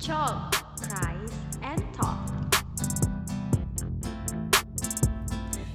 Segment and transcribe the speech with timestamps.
[0.00, 2.24] Talk, Price, and Talk.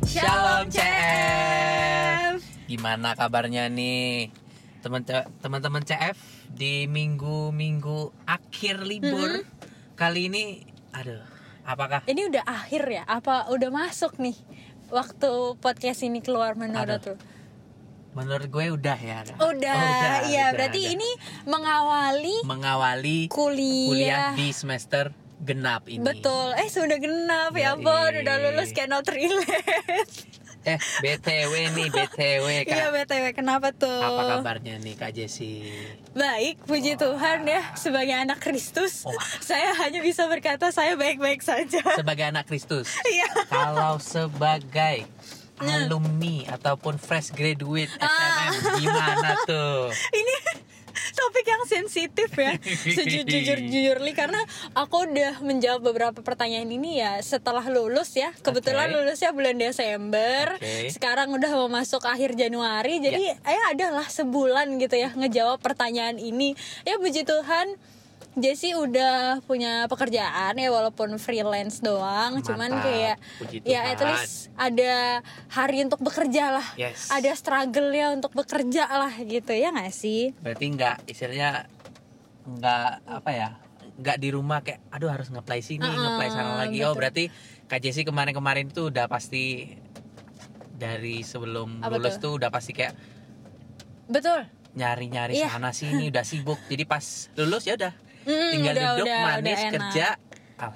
[0.01, 2.41] Shalom CF.
[2.65, 4.33] Gimana kabarnya nih
[4.81, 5.05] teman
[5.45, 6.17] teman-teman CF
[6.49, 9.45] di minggu-minggu akhir libur
[9.93, 10.65] kali ini?
[10.97, 11.21] Aduh,
[11.61, 13.05] apakah Ini udah akhir ya?
[13.05, 14.33] Apa udah masuk nih
[14.89, 17.13] waktu podcast ini keluar menurut Aduh.
[17.13, 17.34] lu?
[18.15, 19.19] Menurut gue udah ya?
[19.21, 19.35] Kak?
[19.37, 20.49] Udah, Oh, iya.
[20.49, 20.93] udah, berarti udah.
[20.95, 21.09] ini
[21.45, 23.87] mengawali mengawali kuliah.
[23.91, 25.99] kuliah di semester genap ini.
[25.99, 26.55] Betul.
[26.55, 30.31] Eh sudah genap ya ampun, udah lulus cannot relate.
[30.65, 32.73] Eh, BTW nih, BTW Kak.
[32.73, 34.01] Iya btw, kenapa tuh?
[34.01, 35.61] Apa kabarnya nih Kak Jesse?
[36.11, 37.61] Baik, puji Tuhan ya.
[37.75, 39.13] Sebagai anak Kristus, Wah.
[39.37, 41.85] saya hanya bisa berkata saya baik-baik saja.
[41.93, 42.89] Sebagai anak Kristus.
[43.05, 43.29] Iya.
[43.45, 45.05] kalau sebagai
[45.57, 48.51] alumni ataupun fresh graduate Ah.
[48.51, 49.91] SNM gimana tuh?
[50.19, 50.35] Ini
[50.95, 54.39] topik yang sensitif ya sejujur-jujurly karena
[54.71, 58.95] aku udah menjawab beberapa pertanyaan ini ya setelah lulus ya kebetulan Oke.
[58.95, 60.87] lulusnya bulan Desember Oke.
[60.91, 66.55] sekarang udah mau masuk akhir Januari jadi ya adalah sebulan gitu ya ngejawab pertanyaan ini
[66.83, 67.75] ya puji Tuhan
[68.35, 72.83] Jessie udah punya pekerjaan ya walaupun freelance doang cuman Mantap.
[72.83, 77.07] kayak Puji ya at least ada hari untuk bekerja lah Yes.
[77.09, 81.63] ada struggle ya untuk bekerja lah gitu ya nggak sih Berarti nggak istilahnya
[82.45, 83.49] nggak apa ya?
[83.95, 86.79] nggak di rumah kayak aduh harus ngeplay sini, Uh-uh, ngeplay sana lagi.
[86.79, 86.99] Oh, betul.
[86.99, 87.23] berarti
[87.65, 89.71] Kak Jesse kemarin-kemarin tuh udah pasti
[90.69, 92.21] dari sebelum Apa lulus tuh?
[92.21, 92.91] tuh udah pasti kayak
[94.05, 94.43] betul
[94.75, 95.47] nyari-nyari Iya.
[95.49, 96.59] sana sini udah sibuk.
[96.67, 97.01] Jadi pas
[97.33, 97.95] lulus ya udah
[98.25, 99.73] Mm, tinggal udah, duduk udah, manis udah enak.
[99.73, 100.07] kerja.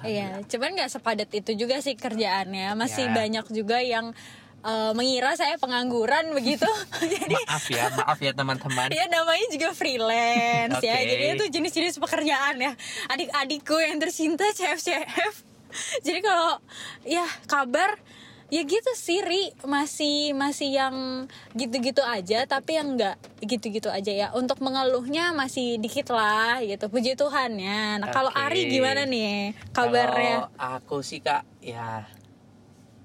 [0.02, 2.72] Iya, cuman nggak sepadat itu juga sih kerjaannya.
[2.74, 3.14] Masih Ya.
[3.16, 4.12] banyak juga yang
[4.60, 6.68] eh, mengira saya pengangguran begitu.
[7.00, 8.92] Jadi Maaf ya, maaf ya teman-teman.
[8.92, 10.94] ya namanya juga freelance ya.
[10.94, 11.08] Oke.
[11.08, 12.72] Jadi itu jenis-jenis pekerjaan ya.
[13.08, 15.34] Adik-adikku yang tercinta CF-CF.
[16.04, 16.60] Jadi kalau
[17.02, 17.96] ya kabar
[18.50, 20.96] ya gitu sih Ri masih masih yang
[21.54, 27.14] gitu-gitu aja tapi yang enggak gitu-gitu aja ya untuk mengeluhnya masih dikit lah gitu puji
[27.14, 28.42] Tuhan ya nah kalau Oke.
[28.42, 32.10] Ari gimana nih kabarnya Kalau aku sih kak, ya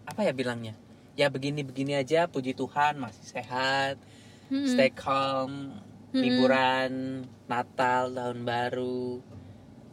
[0.05, 0.73] apa ya bilangnya?
[1.15, 3.95] Ya begini-begini aja, puji Tuhan masih sehat,
[4.51, 4.67] Hmm.
[4.67, 5.73] stay calm,
[6.13, 9.23] liburan, Natal, tahun baru.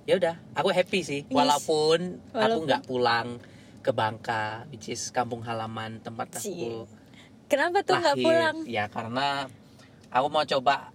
[0.04, 1.32] Ya udah, aku happy sih, Yes.
[1.32, 3.38] walaupun, aku nggak pulang
[3.82, 6.70] ke Bangka, which is kampung halaman tempat Cie.
[6.70, 6.86] aku
[7.44, 9.50] kenapa tuh nggak pulang Ya karena
[10.08, 10.94] aku mau coba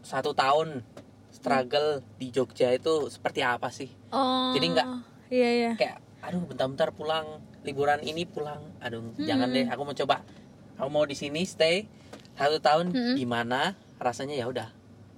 [0.00, 0.84] satu tahun
[1.30, 3.88] struggle di Jogja itu seperti apa sih?
[4.10, 4.88] oh Jadi nggak
[5.28, 7.26] iya iya kayak aduh bentar-bentar pulang
[7.62, 9.24] liburan ini pulang aduh Hmm.
[9.24, 10.22] jangan deh aku mau coba
[10.74, 11.86] aku mau di sini stay
[12.34, 13.14] satu tahun Hmm.
[13.14, 14.68] gimana rasanya ya udah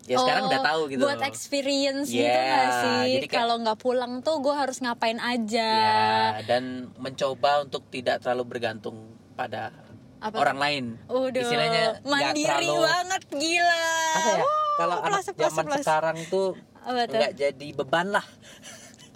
[0.09, 3.01] ya sekarang udah tahu gitu buat experience gitu Yeah, nggak sih?
[3.21, 5.69] jadi kayak- kalau nggak pulang tuh gue harus ngapain aja?
[5.69, 9.71] Ya dan mencoba untuk tidak terlalu bergantung pada
[10.19, 10.85] Apa orang lain.
[11.07, 13.85] Udah istilahnya mandiri terlalu banget gila.
[14.17, 14.45] Apa ya?
[14.79, 16.49] Kalau anak plus, zaman sekarang tuh
[16.89, 18.27] nggak jadi beban lah.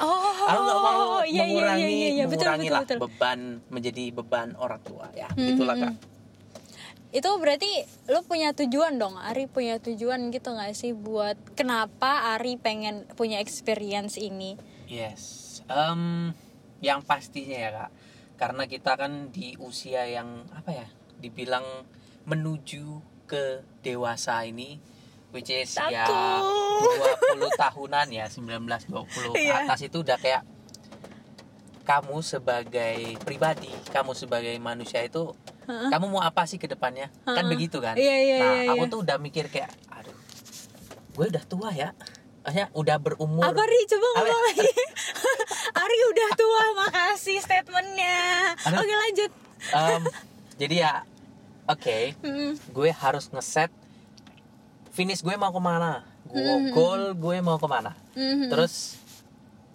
[0.03, 2.98] Oh aku nggak mau iya, iya, mengurangi iya, iya, betul, mengurangi betul, lah betul.
[3.06, 3.38] beban
[3.70, 5.28] menjadi beban orang tua ya.
[5.30, 5.94] Hmm, itulah hmm, kak
[7.12, 7.69] itu berarti
[8.09, 13.37] lu punya tujuan dong Ari punya tujuan gitu nggak sih buat kenapa Ari pengen punya
[13.39, 14.56] experience ini
[14.89, 16.33] Yes, Em,
[16.81, 17.91] yang pastinya ya kak,
[18.37, 20.87] karena kita kan di usia yang apa ya,
[21.17, 21.65] dibilang
[22.25, 24.77] menuju ke dewasa ini,
[25.31, 27.41] which is ya Takut.
[27.41, 29.65] 20 tahunan ya, 19 20 ke Iya.
[29.65, 30.45] atas itu udah kayak
[31.83, 35.33] kamu sebagai pribadi, kamu sebagai manusia itu,
[35.67, 37.09] kamu mau apa sih ke depannya?
[37.23, 37.50] Kan Heeh.
[37.50, 37.95] begitu kan?
[37.95, 38.93] Iya, iya, nah, iya, aku iya.
[38.93, 40.15] tuh udah mikir kayak, aduh,
[41.12, 41.91] gue udah tua ya,
[42.43, 43.47] Maksudnya udah berumur.
[43.47, 44.12] apa Ri coba ya?
[44.19, 44.71] ngomong lagi
[45.83, 48.19] Ari udah tua makasih statementnya
[48.67, 49.31] oke lanjut
[49.71, 50.03] Em,
[50.59, 50.93] jadi ya
[51.65, 53.71] oke Mm, gue harus ngeset
[54.91, 58.51] finish gue mau ke mana gue goal gue mau ke mana mhm.
[58.51, 58.98] terus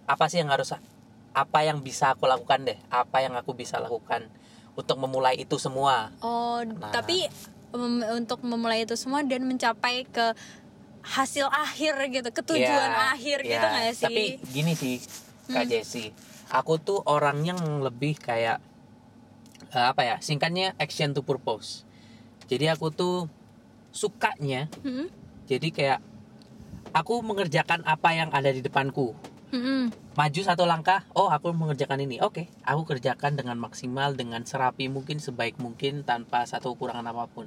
[0.04, 0.76] apa sih yang harus
[1.32, 4.28] apa yang bisa aku lakukan deh apa yang aku bisa lakukan
[4.78, 6.94] untuk memulai itu semua Oh, Nah.
[6.94, 7.26] tapi
[7.70, 10.32] mem- untuk memulai itu semua dan mencapai ke
[11.02, 13.50] hasil akhir gitu, ke tujuan Ya, akhir ya.
[13.50, 14.04] gitu nggak sih?
[14.06, 14.96] tapi gini sih
[15.46, 16.14] kak Jessie
[16.48, 18.60] aku tuh orang yang lebih kayak
[19.68, 21.82] eh, apa ya singkatnya action to purpose
[22.46, 23.26] jadi aku tuh
[23.90, 25.08] sukanya Hmm?
[25.44, 26.00] jadi kayak
[26.90, 29.16] aku mengerjakan apa yang ada di depanku
[29.48, 29.88] Mm-mm.
[30.12, 35.18] maju satu langkah oh aku mengerjakan ini oke aku kerjakan dengan maksimal dengan serapi mungkin
[35.18, 37.46] sebaik mungkin tanpa satu kekurangan apa pun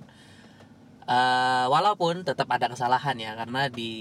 [1.01, 3.91] Eh, walaupun tetap ada kesalahan ya karena di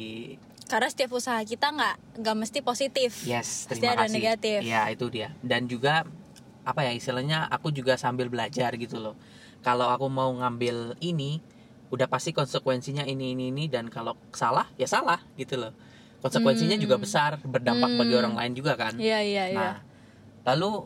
[0.69, 4.15] karena setiap usaha kita nggak nggak mesti positif Yes, Pasti terima ada kasih.
[4.15, 4.59] negatif.
[4.63, 5.35] Ya, itu dia.
[5.43, 6.07] Dan juga
[6.63, 9.17] apa ya istilahnya aku juga sambil belajar gitu loh.
[9.65, 11.41] Kalau aku mau ngambil ini,
[11.91, 15.73] udah pasti konsekuensinya ini ini ini dan kalau salah ya salah gitu loh.
[16.21, 16.85] Konsekuensinya Hmm.
[16.85, 18.21] juga besar, berdampak bagi Hmm.
[18.25, 18.93] orang lain juga kan.
[18.97, 19.77] iya iya iya Nah,
[20.47, 20.85] lalu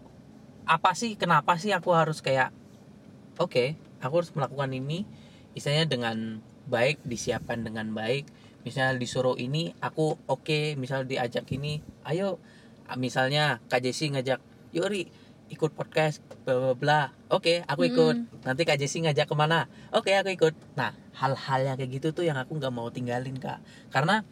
[0.64, 2.54] apa sih kenapa sih aku harus kayak
[3.36, 5.04] oke, aku harus melakukan ini
[5.52, 8.25] misalnya dengan baik, disiapkan dengan baik.
[8.64, 12.40] Misalnya disuruh ini, aku oke, misal diajak ini, ayo
[12.96, 14.40] misalnya Kak Jesse ngajak,
[14.72, 15.04] Yuri
[15.52, 17.00] ikut podcast bla bla bla.
[17.28, 18.16] Oke, aku ikut.
[18.42, 19.69] Nanti Kak Jesse ngajak ke mana?
[19.92, 20.56] Oke, aku ikut.
[20.75, 23.60] Nah, hal-hal yang kayak gitu tuh yang aku nggak mau tinggalin kak.
[23.92, 24.25] Karena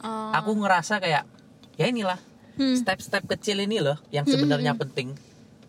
[0.00, 0.32] Oh.
[0.32, 1.24] aku ngerasa kayak
[1.76, 2.18] ya inilah
[2.50, 2.76] Hmm.
[2.76, 4.80] step-step kecil ini loh yang Hmm, sebenarnya hmm.
[4.80, 5.08] penting.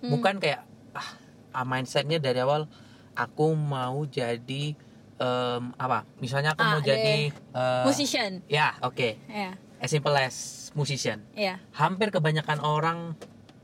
[0.02, 0.12] Hmm.
[0.12, 1.10] bukan kayak ah,
[1.54, 2.68] ah, mindsetnya dari awal
[3.14, 4.74] aku mau jadi
[5.16, 6.04] em, apa?
[6.18, 8.42] Misalnya aku Ah, mau jadi eh, musician.
[8.48, 9.20] Ya oke.
[9.26, 9.56] Ya.
[9.78, 10.36] As simple as
[10.72, 11.22] musician.
[11.32, 11.62] Ya.
[11.72, 13.00] Hampir kebanyakan orang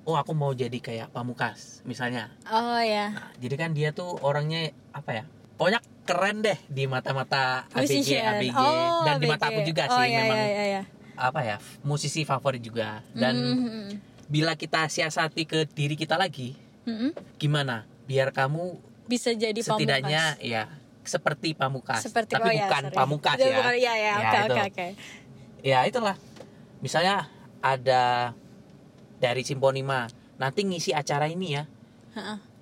[0.04, 2.32] oh aku mau jadi kayak pamukas misalnya.
[2.48, 3.12] Oh ya.
[3.12, 5.24] Nah, jadi kan dia tuh orangnya apa ya
[5.58, 9.54] pokoknya keren deh di mata-mata ABG ABG oh, dan di mata ABG.
[9.54, 10.82] aku juga oh, sih iya, memang iya, iya, iya.
[11.18, 13.90] apa ya musisi favorit juga dan Hmm, hmm,
[14.28, 16.56] bila kita siasati ke diri kita lagi
[16.86, 17.12] hmm, hmm.
[17.36, 20.48] gimana biar kamu bisa jadi setidaknya pamungkas.
[20.48, 20.64] ya
[21.04, 22.96] seperti pamukas seperti tapi oh, ya, bukan sorry.
[22.96, 24.54] pamukas ya bukan- iya ya Ya, oke itu.
[24.54, 24.88] oke oke
[25.64, 26.16] ya itulah
[26.80, 27.28] misalnya
[27.60, 28.32] ada
[29.18, 30.06] dari Simponima
[30.38, 31.66] nanti ngisi acara ini ya.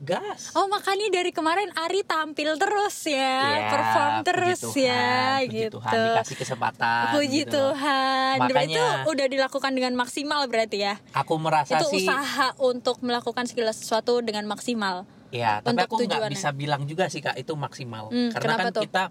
[0.06, 5.10] Gas Oh makanya dari kemarin Ari tampil terus ya, Ya, perform terus Tuhan, ya,
[5.42, 5.75] puji gitu.
[5.75, 7.52] Tuhan dikasih kesempatan Puji gitu.
[7.52, 8.36] Tuhan.
[8.40, 10.96] Makanya- itu udah dilakukan dengan maksimal berarti ya.
[11.12, 15.04] aku merasa itu sih usaha untuk melakukan segala sesuatu dengan maksimal.
[15.28, 18.66] ya tapi untuk aku nggak bisa bilang juga sih kak itu maksimal Hmm, karena kan
[18.72, 18.81] tuh?
[18.81, 19.04] kita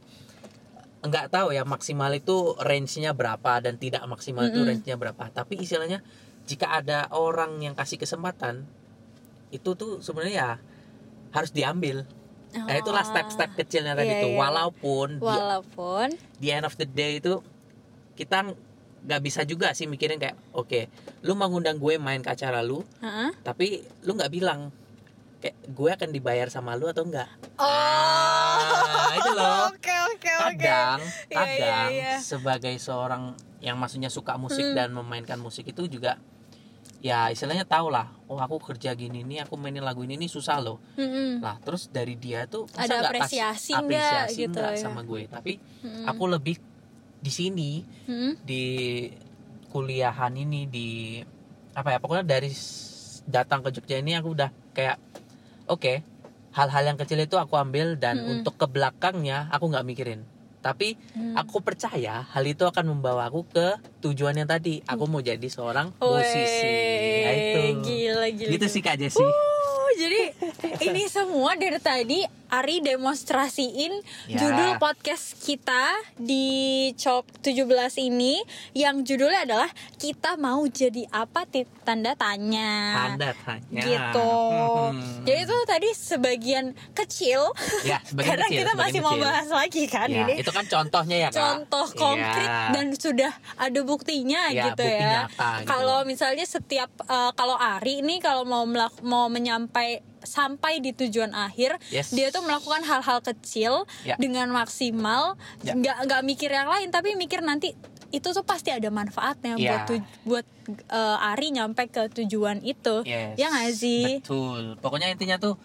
[1.02, 4.70] nggak tahu ya maksimal itu range-nya berapa dan tidak maksimal itu Mm-mm.
[4.72, 6.00] range-nya berapa tapi istilahnya
[6.44, 8.64] jika ada orang yang kasih kesempatan
[9.50, 10.50] itu tuh sebenarnya ya
[11.34, 12.06] harus diambil
[12.54, 13.10] nah itulah Oh.
[13.10, 14.38] step-step kecilnya tadi Iya, tuh iya.
[14.38, 16.06] walaupun di, Walaupun
[16.38, 17.42] di end of the day itu
[18.14, 18.54] kita
[19.02, 20.86] nggak bisa juga sih mikirin kayak oke
[21.20, 23.34] lu mau ngundang gue main ke acara lu Heeh.
[23.40, 24.70] tapi lu nggak bilang
[25.36, 27.66] kayak gue akan dibayar sama lu atau enggak Oh.
[27.66, 30.56] Ah, itu loh Oke oke oke.
[30.56, 32.12] kadang Iya, iya, kadang iya.
[32.18, 33.22] sebagai seorang
[33.58, 34.74] yang maksudnya suka musik Hmm.
[34.74, 36.16] dan memainkan musik itu juga
[37.04, 40.56] ya istilahnya tau lah oh aku kerja gini nih aku mainin lagu ini nih susah
[40.64, 41.44] loh Mm-mm.
[41.44, 44.80] lah terus dari dia tuh Ada apresiasi nggak apresiasi gitu nggak ya.
[44.80, 46.08] sama gue tapi Mm-mm.
[46.08, 46.56] aku lebih
[47.20, 48.40] di sini Mm-mm.
[48.40, 48.64] di
[49.68, 51.20] kuliahan ini di
[51.76, 52.48] apa ya pokoknya dari
[53.28, 54.96] datang ke Jogja ini aku udah kayak
[55.68, 55.92] oke
[56.56, 58.32] hal-hal yang kecil itu aku ambil dan Mm-mm.
[58.40, 60.24] untuk ke belakangnya aku nggak mikirin
[60.64, 61.36] tapi Hmm.
[61.36, 63.66] aku percaya hal itu akan membawa aku ke
[64.00, 68.48] tujuan yang tadi aku mau jadi seorang musisi Weh, Nah, itu Gila gila.
[68.48, 68.72] gitu gila.
[68.72, 70.22] sih kak Jessi Uh, jadi
[70.82, 73.92] ini semua dari tadi Ari demonstrasiin
[74.24, 74.38] Ya.
[74.38, 76.44] judul podcast kita di
[76.94, 77.68] Cop 17
[78.00, 78.40] ini
[78.72, 81.44] yang judulnya adalah kita mau jadi apa
[81.80, 82.72] tanda tanya.
[83.10, 84.32] tanda tanya Gitu.
[84.86, 85.22] Hmm.
[85.22, 87.52] Jadi itu tadi sebagian kecil
[87.82, 89.24] ya sebagian karena kecil, kita sebagian masih mau kecil.
[89.24, 90.34] bahas lagi kan Ya, ini.
[90.38, 92.70] itu kan contohnya ya kak contoh konkret Iya.
[92.70, 95.10] dan sudah ada buktinya Ya, gitu bukti ya.
[95.26, 95.66] nyata gitu.
[95.66, 98.64] Kalau misalnya setiap eh, kalau Ari ini kalau mau
[99.02, 102.10] mau menyampai sampai di tujuan akhir, Yes.
[102.10, 104.16] dia tuh melakukan hal-hal kecil Ya.
[104.16, 105.72] dengan maksimal, Ya.
[105.72, 107.72] nggak nggak mikir yang lain tapi mikir nanti
[108.10, 109.70] itu tuh pasti ada manfaatnya Ya.
[109.76, 110.46] buat tuj- buat
[110.88, 113.04] eh, Ari nyampe ke tujuan itu.
[113.04, 114.04] Yes, Ya nggak sih?
[114.18, 114.76] Betul.
[114.78, 115.60] Pokoknya intinya tuh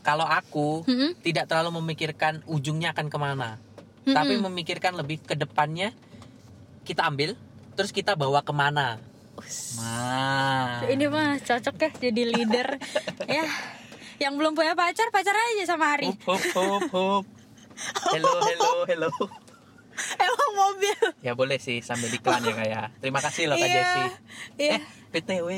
[0.00, 1.14] kalau aku Mm-mm.
[1.20, 3.60] tidak terlalu memikirkan ujungnya akan ke mana,
[4.02, 4.12] Mm-mm.
[4.12, 5.92] tapi memikirkan lebih ke depannya
[6.82, 7.36] kita ambil,
[7.72, 8.98] terus kita bawa ke mana.
[9.80, 12.68] Nah, Ini mah cocok ya jadi leader
[13.26, 13.46] ya.
[14.20, 16.12] Yang belum punya pacar, pacar aja sama Ari.
[16.12, 17.24] Hup, hup, hup, hup.
[18.12, 19.10] Hello, hello, hello.
[20.20, 20.98] Emang mobil.
[21.24, 22.86] Ya boleh sih sambil iklan ya kayak.
[23.02, 24.02] Terima kasih loh Kak Iya, Jessi.
[24.56, 24.72] Iya.
[24.78, 25.48] Eh, PTW.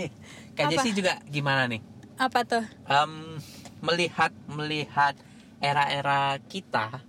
[0.57, 0.83] Kak Apa?
[0.91, 1.83] Juga gimana nih?
[2.17, 2.65] Apa tuh?
[2.87, 3.39] Em,
[3.85, 5.19] melihat melihat
[5.61, 7.01] era-era kita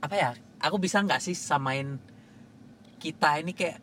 [0.00, 1.96] apa ya aku bisa nggak sih samain
[3.00, 3.80] kita ini kayak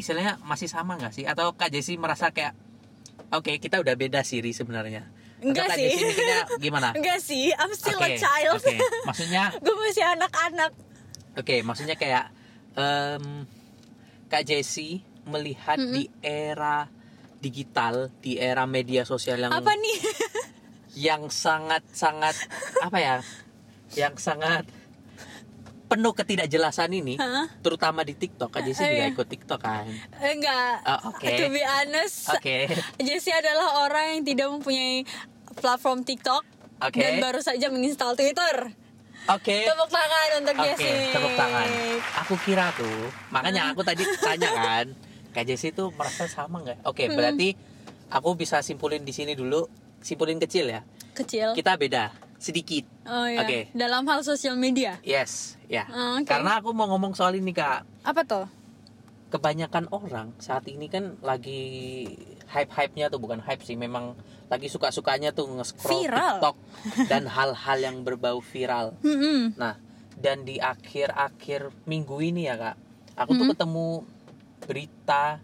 [0.00, 2.56] istilahnya masih sama nggak sih atau kak Jesse merasa kayak
[3.30, 5.06] oke kita udah beda siri sebenarnya
[5.40, 5.88] Enggak sih.
[5.88, 8.60] Jessie gimana Enggak sih, I'm still Oke, a child.
[8.60, 8.76] oke.
[9.04, 10.70] maksudnya Gue masih anak-anak.
[11.34, 12.28] oke maksudnya kayak
[12.74, 13.48] em,
[14.26, 15.94] kak Jessie melihat Mm-mm.
[15.94, 16.88] di era
[17.36, 19.98] digital di era media sosial yang Apa nih?
[21.08, 22.34] yang sangat sangat
[22.78, 23.16] apa ya
[23.94, 24.66] yang sangat
[25.90, 27.50] penuh ketidakjelasan ini, Hah?
[27.58, 29.10] terutama di TikTok, aja sih Eh, juga iya.
[29.10, 29.90] ikut TikTok kan.
[30.16, 31.26] enggak Oh, oke.
[31.26, 32.70] to be honest Oke.
[32.96, 35.02] Jessie adalah orang yang tidak mempunyai
[35.52, 36.46] platform TikTok
[36.80, 36.94] Oke.
[36.94, 38.70] dan baru saja menginstal Twitter
[39.26, 39.66] Oke.
[39.66, 41.68] tepuk tangan untuk Oke, Jessie tepuk tangan.
[42.22, 44.86] Aku kira tuh, makanya aku tadi tanya kan,
[45.30, 46.82] Kak Jessie tuh merasa sama nggak?
[46.84, 47.18] Oke, Hmm.
[47.18, 47.58] berarti
[48.08, 49.66] aku bisa simpulin di sini dulu,
[49.98, 50.86] simpulin kecil ya.
[51.12, 52.88] kecil Kita beda sedikit.
[53.04, 53.68] oh iya Oke.
[53.70, 55.84] dalam hal sosial media Yes, ya.
[55.86, 56.24] Oh, oke.
[56.24, 57.84] Karena aku mau ngomong soal ini kak.
[58.00, 58.48] apa tuh
[59.28, 62.02] Kebanyakan orang saat ini kan lagi
[62.50, 64.18] hype-hype-nya tuh bukan hype sih, memang
[64.50, 66.42] lagi suka-sukanya tuh nge-scroll Viral.
[66.42, 66.56] TikTok
[67.12, 68.98] dan hal-hal yang berbau viral.
[69.54, 69.78] Nah,
[70.18, 72.76] dan di akhir-akhir minggu ini ya kak,
[73.14, 73.52] aku tuh Hmm.
[73.54, 73.88] ketemu
[74.60, 75.38] berita,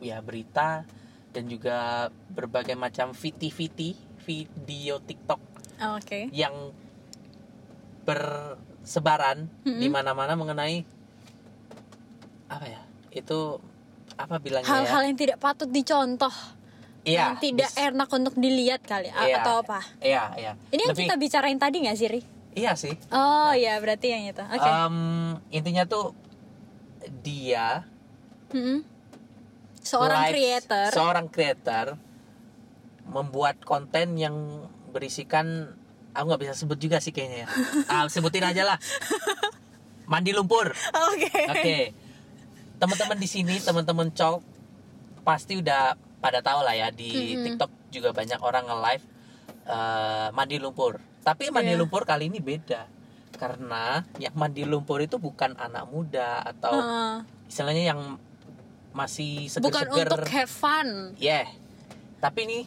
[0.00, 0.88] ya berita
[1.30, 3.92] dan juga berbagai macam viti-viti
[4.24, 5.40] video TikTok
[5.80, 6.52] Oh, oke yang
[8.04, 9.78] bersebaran Mm-mm.
[9.78, 10.84] di mana-mana mengenai
[12.46, 12.80] apa ya?
[13.10, 13.60] Itu
[14.14, 15.06] apa bilangnya hal-hal ya?
[15.06, 16.32] yang tidak patut dicontoh
[17.00, 19.40] Iya, yang tidak bis- enak untuk dilihat kali a- Iya.
[19.40, 20.52] atau apa Iya, iya.
[20.68, 22.20] ini yang Lebih- kita bicarain tadi nggak sih Ri?
[22.52, 22.92] Iya sih.
[23.08, 24.96] oh iya berarti yang itu oke Em,
[25.50, 26.12] intinya tuh
[27.22, 27.88] dia
[28.50, 28.84] Mm-mm.
[29.80, 31.86] seorang live- creator seorang creator
[33.06, 34.36] membuat konten yang
[34.90, 35.70] berisikan
[36.10, 37.48] aku nggak bisa sebut juga sih kayaknya ya.
[37.86, 38.78] Ah, sebutin aja lah.
[40.04, 40.74] Mandi lumpur.
[41.06, 41.30] Oke.
[41.48, 41.78] Oke.
[42.76, 44.42] Teman-teman di sini teman-teman cok
[45.22, 47.42] pasti udah pada tahu lah ya di Mhm.
[47.44, 49.04] TikTok juga banyak orang nge-live
[49.62, 50.98] eh, mandi lumpur.
[51.20, 51.78] Tapi mandi Iya.
[51.78, 52.90] lumpur kali ini beda.
[53.30, 57.14] Karena yang mandi lumpur itu bukan anak muda atau Heeh.
[57.46, 58.00] istilahnya yang
[58.90, 60.06] masih bukan seger-seger.
[60.10, 61.14] untuk have fun.
[61.16, 61.46] Yeah.
[62.18, 62.64] Tapi nih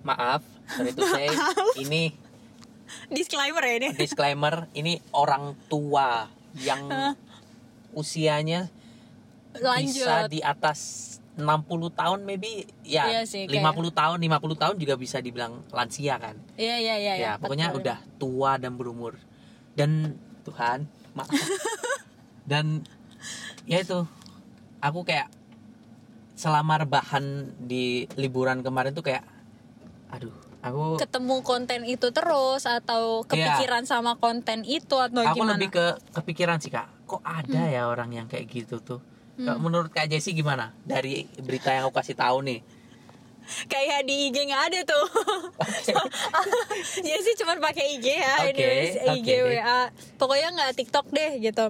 [0.00, 0.40] maaf,
[0.70, 1.26] sorry to say,
[1.76, 2.14] ini
[3.08, 6.26] disclaimer ya ini disclaimer, ini orang tua
[6.58, 6.86] yang
[7.90, 8.70] usianya
[9.50, 10.78] bisa lanjut di atas
[11.34, 11.46] 60
[11.94, 16.36] tahun maybe ya Iya sih, 50 kayak- tahun 50 tahun juga bisa dibilang lansia kan.
[16.54, 17.80] iya iya iya ya, pokoknya betul.
[17.82, 19.16] udah tua dan berumur.
[19.74, 20.84] Dan Tuhan,
[21.14, 21.30] maaf.
[22.50, 22.82] dan
[23.64, 24.04] ya itu
[24.82, 25.30] aku kayak
[26.34, 29.24] selama rebahan di liburan kemarin tuh kayak
[30.10, 35.32] aduh, aku ketemu konten itu terus atau kepikiran sama konten itu atau Iya.
[35.32, 35.52] aku gimana?
[35.56, 36.88] lebih ke kepikiran sih kak.
[37.04, 39.00] Kok ada ya orang yang kayak gitu tuh?
[39.40, 40.76] Kak, menurut kak Jessie gimana?
[40.84, 42.60] Dari berita yang aku kasih tahu nih
[43.66, 45.06] kayak di IG nggak ada tuh.
[47.00, 49.28] Jadi sih cuma pakai IG ya, Oke, anyways, IG.
[49.42, 49.80] WA.
[50.16, 51.64] Pokoknya nggak TikTok deh gitu.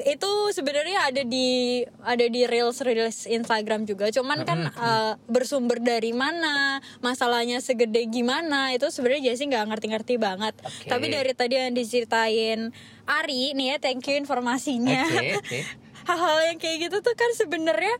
[0.00, 4.08] Itu sebenarnya ada di ada di reels reels Instagram juga.
[4.08, 4.80] Cuman kan Mm-mm.
[4.80, 10.54] eh, bersumber dari mana, masalahnya segede gimana itu sebenarnya Jessie nggak ngerti-ngerti banget.
[10.60, 10.88] Oke.
[10.88, 12.72] Tapi dari tadi yang diceritain
[13.04, 15.02] Ari nih ya, thank you informasinya.
[15.06, 15.58] oke oke
[16.08, 17.94] hal-hal yang kayak gitu tuh kan sebenarnya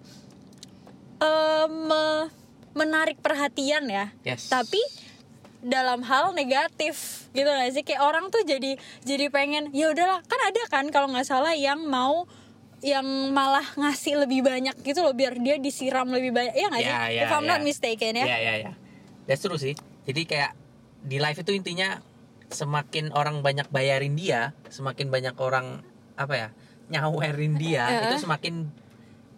[1.69, 2.40] me-
[2.77, 4.15] menarik perhatian ya.
[4.23, 4.49] Yes.
[4.51, 4.81] Tapi
[5.61, 7.85] dalam hal negatif gitu gak sih?
[7.85, 11.85] Kayak orang tuh jadi jadi pengen ya udahlah kan ada kan kalau nggak salah yang
[11.85, 12.25] mau
[12.81, 13.05] yang
[13.37, 16.55] malah ngasih lebih banyak gitu loh biar dia disiram lebih banyak.
[16.57, 16.95] Ya nggak sih?
[16.97, 17.51] Ya, ya, if I'm ya.
[17.57, 18.25] not mistaken ya.
[18.25, 18.73] Ya ya ya.
[19.29, 19.77] That's true sih.
[20.09, 20.57] Jadi kayak
[21.05, 22.01] di live itu intinya
[22.51, 25.87] semakin orang banyak bayarin dia semakin banyak orang
[26.19, 26.49] apa ya
[26.91, 28.69] nyawerin dia itu semakin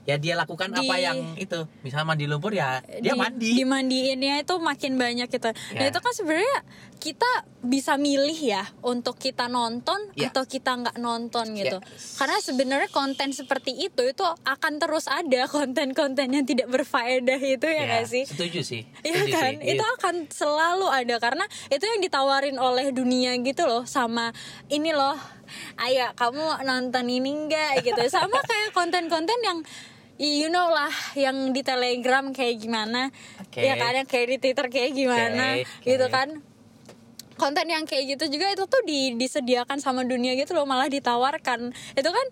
[0.03, 4.43] ya dia lakukan apa Di- yang itu misalnya mandi lumpur ya dia di- mandi dimandiinnya
[4.43, 5.49] itu makin banyak gitu.
[5.49, 5.89] Nah Ya.
[5.89, 6.59] itu kan sebenarnya
[6.99, 7.27] kita
[7.61, 10.31] bisa milih ya untuk kita nonton Ya.
[10.31, 11.79] atau kita nggak nonton gitu.
[11.79, 12.15] Yes.
[12.15, 17.83] Karena sebenarnya konten seperti itu itu akan terus ada konten-konten yang tidak berfaedah itu ya
[17.85, 18.23] nggak sih?
[18.25, 19.71] setuju sih Iya kan, sih.
[19.73, 24.31] itu akan selalu ada karena itu yang ditawarin oleh dunia gitu loh sama
[24.69, 25.15] ini loh,
[25.79, 29.59] ayo kamu nonton ini enggak gitu, sama kayak konten-konten yang
[30.17, 33.61] you know lah yang di telegram kayak gimana, Oke.
[33.61, 35.83] ya kan yang kayak di twitter kayak gimana, oke.
[35.83, 36.29] gitu kan
[37.35, 41.71] konten yang kayak gitu juga itu tuh di- disediakan sama dunia gitu loh malah ditawarkan
[41.93, 42.27] itu kan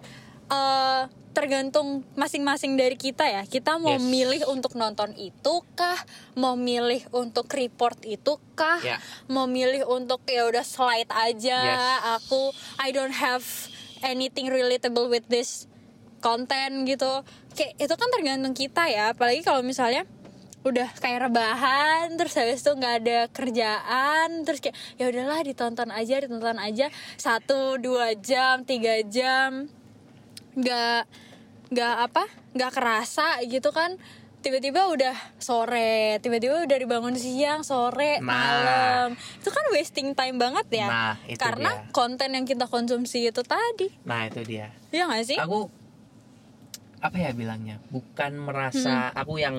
[0.47, 4.03] eh, tergantung masing-masing dari kita ya kita mau Yes.
[4.03, 5.99] milih untuk nonton itu kah
[6.35, 8.99] mau milih untuk report itu kah Ya.
[9.27, 11.81] mau milih untuk ya udah slide aja Yes.
[12.19, 13.47] aku I don't have
[14.03, 15.70] anything relatable with this
[16.21, 17.25] konten gitu.
[17.53, 19.12] Kayak itu kan tergantung kita ya.
[19.12, 20.05] Apalagi kalau misalnya
[20.61, 26.21] udah kayak rebahan terus habis itu nggak ada kerjaan terus kayak ya udahlah ditonton aja
[26.21, 29.73] ditonton aja satu dua jam tiga jam.
[30.53, 31.09] Nggak
[31.73, 33.97] nggak apa nggak kerasa gitu kan.
[34.41, 38.25] Tiba-tiba udah sore tiba-tiba udah dibangun siang sore Nah.
[38.25, 39.09] malam.
[39.37, 40.89] Itu kan wasting time banget ya.
[40.89, 41.93] Nah, itu karena dia.
[41.93, 43.93] konten yang kita konsumsi itu tadi.
[44.05, 44.73] Nah itu dia.
[44.93, 45.37] Ya nggak sih?
[45.37, 45.69] Aku
[47.00, 49.21] apa ya bilangnya bukan merasa Hmm.
[49.21, 49.57] aku yang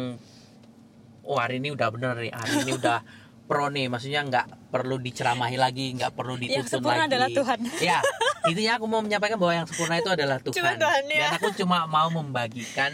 [1.21, 2.99] oh hari ini udah bener nih hari ini udah
[3.49, 7.59] pro nih maksudnya nggak perlu diceramahi lagi nggak perlu Yang dituntun sempurna lagi adalah Tuhan.
[7.79, 7.99] ya
[8.43, 11.19] intinya aku mau menyampaikan bahwa yang sempurna itu adalah Tuhan, Cuma Tuhan, ya.
[11.19, 12.91] dan aku cuma mau membagikan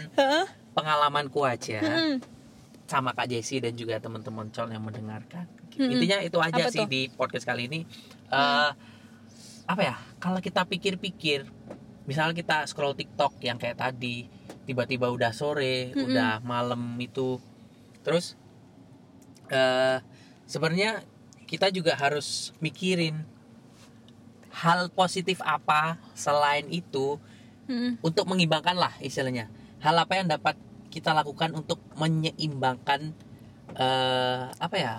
[0.72, 2.18] pengalamanku aja Mm-mm.
[2.84, 5.92] sama Kak Jessi dan juga teman-teman col yang mendengarkan Mm-mm.
[5.94, 6.88] intinya itu aja Apa sih tuh?
[6.88, 7.80] Di podcast kali ini
[8.28, 8.70] Eh,
[9.64, 11.46] apa ya kalau kita pikir-pikir
[12.08, 14.24] misalnya kita scroll TikTok yang kayak tadi
[14.64, 16.08] tiba-tiba udah sore Mm-mm.
[16.08, 17.36] udah malam itu
[18.00, 18.32] terus
[19.52, 20.00] eh
[20.48, 21.04] sebenarnya
[21.44, 23.28] kita juga harus mikirin
[24.64, 27.20] hal positif apa selain itu
[27.68, 28.00] Mm-mm.
[28.00, 29.52] untuk mengimbangkan lah istilahnya
[29.84, 30.56] hal apa yang dapat
[30.88, 33.12] kita lakukan untuk menyeimbangkan
[33.76, 34.94] eh apa ya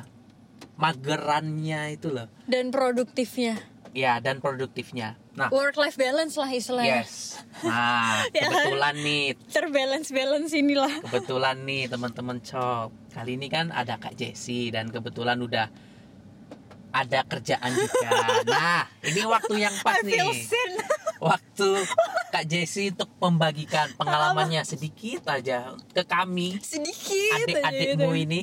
[0.78, 3.58] magerannya itu loh dan produktifnya
[3.91, 5.17] ya dan produktifnya.
[5.34, 5.48] Nah.
[5.50, 7.03] Work life balance lah istilahnya.
[7.03, 7.39] Yes.
[7.63, 8.48] Nah Ya.
[8.48, 9.25] kebetulan nih.
[9.48, 10.93] Terbalance balance inilah.
[11.03, 15.67] Kebetulan nih teman-teman cop kali ini kan ada kak Jessi dan kebetulan udah
[16.89, 18.10] ada kerjaan juga.
[18.50, 20.19] Nah ini waktu yang pas nih.
[20.36, 20.72] sin.
[21.19, 21.84] Waktu
[22.31, 26.55] Kak Jessi untuk membagikan pengalamannya sedikit aja ke kami.
[26.63, 28.24] Sedikit adik-adikmu gitu.
[28.24, 28.41] ini.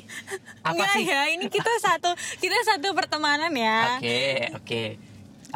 [0.61, 1.05] Apa Enggak sih?
[1.09, 3.97] ya ini kita satu kita satu pertemanan ya.
[3.97, 4.83] Oke oke.
[4.93, 5.06] Aku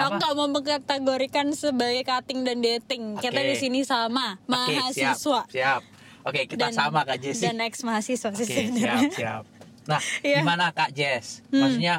[0.02, 0.16] Apa?
[0.16, 3.02] nggak mau mengkategorikan sebagai cutting dan dating.
[3.16, 3.46] Kita Oke.
[3.46, 5.16] di sini sama, Oke, mahasiswa.
[5.16, 5.82] siap, siap.
[6.20, 7.42] Oke kita Dan- sama Kak Jessi.
[7.42, 9.08] Dan ex mahasiswa sih siap sebenarnya.
[9.10, 9.44] siap.
[9.86, 10.40] Nah Iya.
[10.40, 11.40] gimana Kak Jess?
[11.48, 11.60] Hmm.
[11.60, 11.96] Maksudnya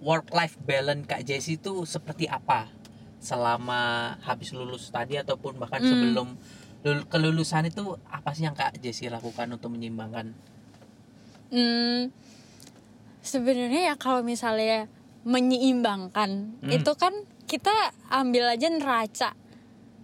[0.00, 2.72] work life balance Kak Jessi itu seperti apa?
[3.18, 3.80] Selama
[4.20, 5.90] habis lulus tadi ataupun bahkan Hmm.
[5.90, 6.28] sebelum
[6.80, 10.32] lul- kelulusan itu apa sih yang Kak Jessi lakukan untuk menyeimbangkan?
[11.48, 12.08] Hmm,
[13.20, 14.88] sebenarnya ya kalau misalnya
[15.22, 16.70] menyeimbangkan Hmm.
[16.70, 17.12] itu kan
[17.48, 17.72] kita
[18.12, 19.32] ambil aja neraca.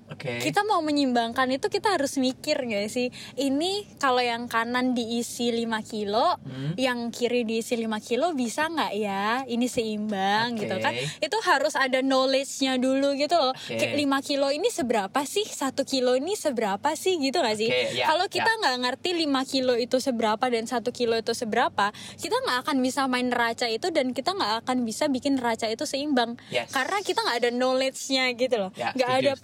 [0.04, 0.36] Oke.
[0.38, 3.08] Kita mau menyimbangkan itu kita harus mikir gak sih?
[3.34, 6.76] Ini kalau yang kanan diisi 5 kilo, Hmm.
[6.76, 9.42] yang kiri diisi 5 kilo bisa nggak ya?
[9.44, 10.68] Ini seimbang Oke.
[10.68, 10.92] gitu kan?
[11.18, 13.56] Itu harus ada knowledge-nya dulu gitu loh.
[13.56, 13.74] Oke.
[13.74, 15.44] Kayak 5 kilo ini seberapa sih?
[15.44, 17.16] Satu kilo ini seberapa sih?
[17.16, 17.68] Gitu gak sih?
[17.68, 18.58] Oke, ya, Kalau kita ya.
[18.60, 23.08] nggak ngerti 5 kilo itu seberapa dan satu kilo itu seberapa, kita nggak akan bisa
[23.08, 26.36] main neraca itu dan kita nggak akan bisa bikin neraca itu seimbang.
[26.48, 26.68] Yes.
[26.70, 29.42] Karena kita nggak ada knowledge-nya gitu loh, Ya, nggak setuju, ada setuju.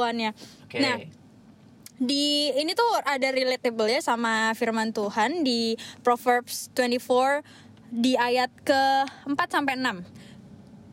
[0.00, 0.30] Pengetahuannya.
[0.64, 0.78] Oke.
[0.80, 0.96] Nah,
[2.00, 7.44] di ini tuh ada relatable ya sama firman Tuhan di Proverbs 24
[7.92, 10.00] di ayat ke-4 sampai 6.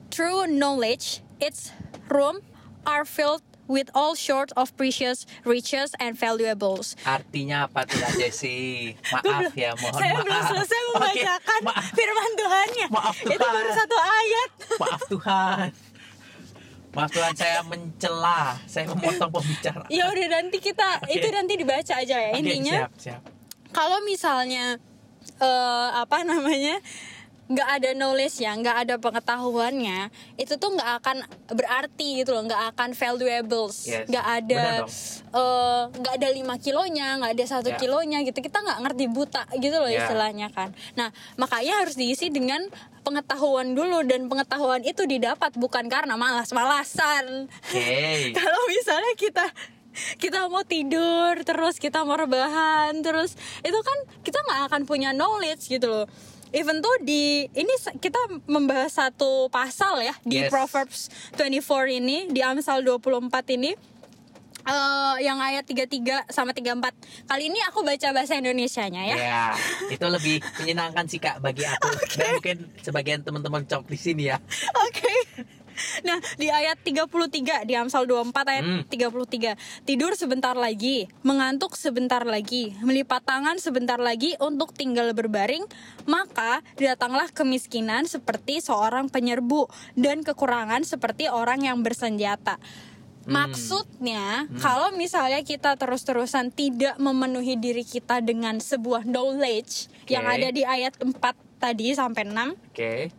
[0.09, 1.71] True knowledge, its
[2.07, 2.43] room
[2.83, 6.95] are filled with all sorts of precious riches and valuables.
[7.03, 8.95] Artinya apa tuh Jessi?
[9.13, 10.23] Maaf ya, mohon Saya maaf.
[10.23, 12.87] belum selesai membacakan maaf, firman Tuhannya.
[12.87, 13.51] Maaf, Itu Tuhan.
[13.53, 14.49] baru satu ayat.
[14.79, 15.67] maaf Tuhan.
[16.97, 19.85] Maaf Tuhan, saya mencela, saya memotong pembicaraan.
[19.93, 21.13] Ya udah nanti kita Oke.
[21.13, 22.31] itu nanti dibaca aja ya.
[22.33, 23.21] Oke, Intinya siap, siap.
[23.69, 24.81] kalau misalnya
[25.37, 26.81] eh apa namanya
[27.47, 31.17] nggak ada knowledge ya nggak ada pengetahuannya itu tuh nggak akan
[31.49, 34.89] berarti gitu loh nggak akan valuables Yes, nggak ada benar dong.
[35.31, 37.77] eh, nggak ada 5 kilonya nggak ada satu Ya.
[37.77, 40.03] kilonya gitu kita nggak ngerti buta gitu loh Ya.
[40.03, 42.67] istilahnya kan nah makanya harus diisi dengan
[43.01, 47.87] pengetahuan dulu dan pengetahuan itu didapat bukan karena malas-malasan Oke.
[48.37, 49.45] kalau misalnya kita
[50.15, 55.65] kita mau tidur terus kita mau rebahan terus itu kan kita nggak akan punya knowledge
[55.67, 56.05] gitu loh
[56.51, 60.51] even tuh di ini kita membahas satu pasal ya di Yes.
[60.51, 60.99] Proverbs
[61.35, 63.71] 24 ini di Amsal 24 ini
[64.63, 66.77] eh, yang ayat 33 sama 34
[67.25, 69.43] kali ini aku baca bahasa Indonesianya ya Ya,
[69.89, 74.37] itu lebih menyenangkan sih Kak bagi aku dan mungkin sebagian teman-teman cok di sini ya.
[74.87, 75.13] Oke.
[76.07, 78.83] Nah, di ayat 33 di Amsal 24 ayat Hmm.
[78.89, 79.53] 33.
[79.85, 85.63] Tidur sebentar lagi, mengantuk sebentar lagi, melipat tangan sebentar lagi untuk tinggal berbaring,
[86.09, 92.57] maka datanglah kemiskinan seperti seorang penyerbu dan kekurangan seperti orang yang bersenjata.
[93.27, 93.43] Hmm.
[93.43, 100.33] Maksudnya, kalau misalnya kita terus-terusan tidak memenuhi diri kita dengan sebuah knowledge yang Oke.
[100.39, 101.13] ada di ayat 4
[101.59, 103.11] tadi sampai 6, Oke.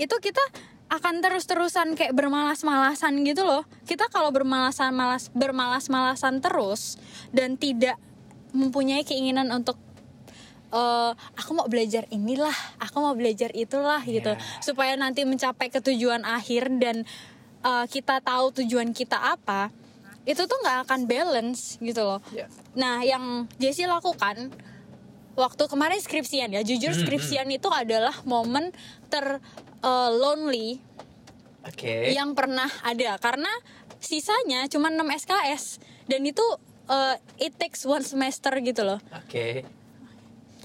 [0.00, 0.42] itu kita
[0.86, 3.66] akan terus-terusan kayak bermalas-malasan gitu loh.
[3.82, 6.98] Kita kalau bermalasan malas bermalas-malasan terus
[7.34, 7.98] dan tidak
[8.54, 9.74] mempunyai keinginan untuk
[10.70, 14.34] eh aku mau belajar inilah, aku mau belajar itulah gitu.
[14.34, 14.42] Ya.
[14.62, 17.02] Supaya nanti mencapai ke tujuan akhir dan
[17.66, 19.74] eh, kita tahu tujuan kita apa.
[20.26, 22.20] Itu tuh nggak akan balance gitu loh.
[22.34, 22.50] Ya.
[22.74, 24.50] Nah, yang Jessie lakukan
[25.36, 28.72] waktu kemarin skripsian ya jujur Hmm, skripsian itu adalah momen
[29.12, 29.38] ter
[29.82, 30.78] uh, lonely
[31.66, 32.14] Oke.
[32.14, 33.50] yang pernah ada karena
[33.98, 36.44] sisanya cuma 6 SKS dan itu
[36.86, 39.66] uh, it takes one semester gitu loh Oke.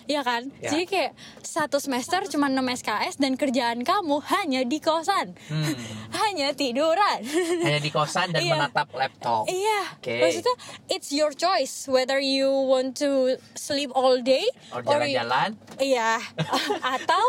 [0.10, 0.50] Iya kan?
[0.60, 0.76] Ya.
[0.76, 5.38] Jadi kayak satu semester cuma 6 SKS dan kerjaan kamu hanya di kosan.
[5.48, 5.78] Hmm.
[6.32, 7.20] hanya tiduran.
[7.68, 8.56] Hanya di kosan dan Iya.
[8.56, 9.44] menatap laptop.
[9.46, 10.16] Iya, Oke.
[10.18, 10.56] maksudnya
[10.88, 15.60] it's your choice whether you want to sleep all day Or jalan-jalan.
[15.76, 16.24] Iya,
[16.96, 17.26] atau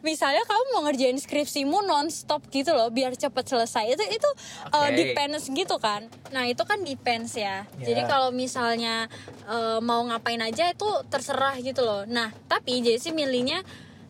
[0.00, 3.92] misalnya kamu mau ngerjain skripsimu nonstop gitu loh, biar cepet selesai.
[3.92, 4.30] Itu itu
[4.72, 4.96] uh, Oke.
[4.96, 6.08] depends gitu kan.
[6.32, 7.68] Nah itu kan depends ya.
[7.76, 7.92] Ya.
[7.92, 9.12] Jadi kalau misalnya
[9.44, 12.08] uh, mau ngapain aja itu terserah gitu loh.
[12.08, 13.60] Nah tapi Jessie milihnya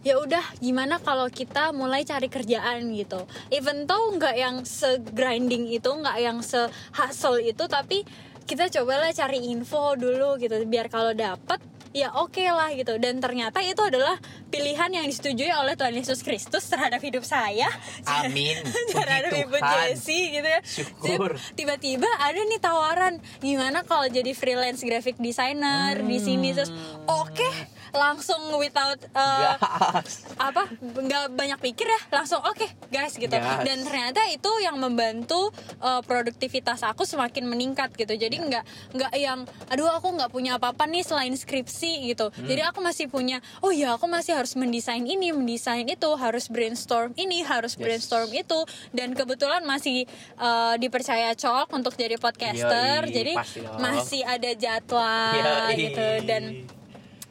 [0.07, 3.27] ya udah gimana kalau kita mulai cari kerjaan gitu.
[3.51, 8.07] Even though nggak yang se-grinding itu, nggak yang se-hustle itu, tapi
[8.47, 11.59] kita cobalah cari info dulu gitu biar kalau dapet
[11.97, 14.21] ya oke lah gitu dan ternyata itu adalah
[14.53, 17.73] pilihan yang disetujui oleh Tuhan Yesus Kristus terhadap hidup saya
[18.21, 18.61] Amin.
[18.93, 19.57] terhadap ibu.
[19.57, 21.41] Jessie gitu ya Syukur.
[21.57, 26.69] Tiba-tiba ada nih tawaran gimana kalau jadi freelance graphic designer di sini terus
[27.09, 27.49] oke
[27.97, 30.29] langsung without uh, Gas.
[30.37, 33.65] apa nggak banyak pikir ya langsung oke guys gitu Gas.
[33.65, 35.49] dan ternyata itu yang membantu
[35.81, 40.85] uh, produktivitas aku semakin meningkat gitu jadi nggak nggak yang aduh aku nggak punya apa-apa
[40.85, 42.29] nih selain skripsi gitu.
[42.35, 47.15] Jadi aku masih punya oh ya aku masih harus mendesain ini mendesain itu harus brainstorm
[47.17, 47.83] ini harus Yes.
[47.83, 48.61] brainstorm itu.
[48.91, 50.05] Dan kebetulan masih
[50.41, 53.07] uh, dipercaya cok untuk jadi podcaster.
[53.07, 53.33] Yoi, jadi
[53.79, 55.35] masih ada jadwal
[55.71, 55.75] Yoi.
[55.79, 56.09] gitu.
[56.25, 56.43] Dan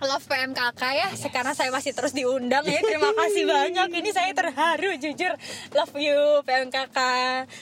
[0.04, 2.84] Love PMKK ya, sekarang saya masih terus diundang ya.
[2.84, 3.88] Terima kasih banyak.
[3.96, 5.32] Ini saya terharu jujur.
[5.72, 7.00] Love you PMKK.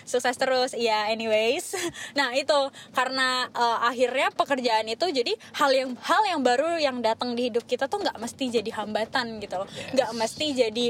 [0.01, 0.73] Sukses terus.
[0.73, 1.77] Ya, anyways.
[2.17, 2.57] Nah, itu
[2.97, 7.69] karena eh, akhirnya pekerjaan itu jadi hal yang hal yang baru yang datang di hidup
[7.69, 9.69] kita tuh nggak mesti jadi hambatan gitu loh.
[9.69, 9.93] Yes.
[9.93, 10.85] Nggak mesti jadi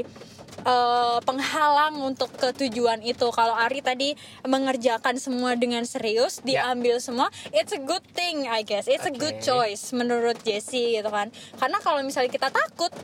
[0.56, 3.26] eh, penghalang untuk ketujuan itu.
[3.28, 6.70] Kalau Ari tadi mengerjakan semua dengan serius, Ya.
[6.70, 8.84] diambil semua, it's a good thing I guess.
[8.84, 11.28] It's a good choice menurut Jessie gitu kan.
[11.54, 12.94] Karena kalau misalnya kita takut,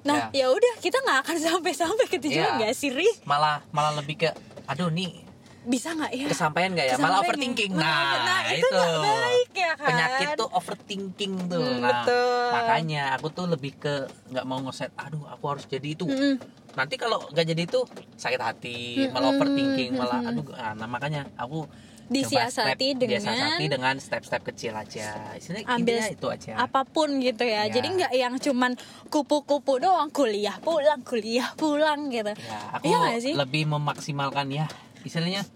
[0.00, 0.46] nah Ya.
[0.46, 2.58] ya udah kita nggak akan sampai-sampai ke tujuan Ya.
[2.58, 3.08] nggak sih, Ri?
[3.22, 4.30] Malah malah lebih ke
[4.64, 5.28] aduh nih
[5.60, 6.24] Bisa nggak ya?
[6.26, 6.94] kesampaian gak ya?
[6.96, 7.70] Kesampaian Malah overthinking.
[7.70, 8.72] Nah, Nah, nah, itu itu.
[8.72, 9.86] nggak baik ya kan?
[9.86, 11.60] Penyakit tuh overthinking tuh.
[11.60, 12.48] Hmm, nah, betul.
[12.50, 13.94] makanya aku tuh lebih ke
[14.32, 14.88] nggak mau ngeset.
[14.96, 16.08] Aduh, aku harus jadi itu.
[16.08, 16.40] Mm-mm.
[16.70, 17.80] Nanti kalau nggak jadi itu
[18.14, 18.78] sakit hati,
[19.08, 20.38] malah Mm-mm, overthinking, malah mm-mm.
[20.40, 20.46] aduh.
[20.54, 21.66] ah, Nah, makanya aku
[22.06, 22.50] Disiasati
[22.90, 25.30] step- dengan- disiasati dengan step-step kecil aja.
[25.32, 26.58] Isinya Ambil itu aja.
[26.58, 27.64] apa pun gitu ya.
[27.64, 27.70] Ya.
[27.70, 28.74] Jadi nggak yang cuman
[29.06, 32.34] kupu-kupu doang kuliah pulang kuliah pulang gitu.
[32.34, 33.34] Ya, aku nggak sih?
[33.38, 34.66] lebih memaksimalkan ya.
[35.00, 35.46] Istilahnya